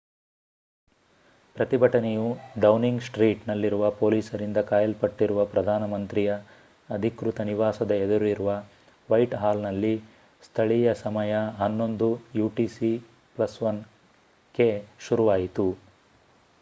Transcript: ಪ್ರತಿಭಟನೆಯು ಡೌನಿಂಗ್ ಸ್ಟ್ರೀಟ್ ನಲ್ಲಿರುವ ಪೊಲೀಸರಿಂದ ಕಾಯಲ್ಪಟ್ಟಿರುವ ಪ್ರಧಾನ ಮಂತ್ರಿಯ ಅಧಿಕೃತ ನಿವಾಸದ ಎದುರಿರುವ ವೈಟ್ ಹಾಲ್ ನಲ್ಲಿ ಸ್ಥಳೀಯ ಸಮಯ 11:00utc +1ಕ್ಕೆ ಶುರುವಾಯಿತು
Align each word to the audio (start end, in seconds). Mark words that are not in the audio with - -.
ಪ್ರತಿಭಟನೆಯು 1.55 2.23
ಡೌನಿಂಗ್ 2.59 3.03
ಸ್ಟ್ರೀಟ್ 3.03 3.43
ನಲ್ಲಿರುವ 3.49 3.91
ಪೊಲೀಸರಿಂದ 3.99 4.59
ಕಾಯಲ್ಪಟ್ಟಿರುವ 4.69 5.43
ಪ್ರಧಾನ 5.45 5.89
ಮಂತ್ರಿಯ 5.91 6.29
ಅಧಿಕೃತ 6.89 7.45
ನಿವಾಸದ 7.49 7.99
ಎದುರಿರುವ 8.05 8.55
ವೈಟ್ 9.09 9.35
ಹಾಲ್ 9.35 9.63
ನಲ್ಲಿ 9.63 9.93
ಸ್ಥಳೀಯ 10.43 10.95
ಸಮಯ 11.03 11.35
11:00utc 11.61 12.79
+1ಕ್ಕೆ 13.35 14.69
ಶುರುವಾಯಿತು 15.07 15.69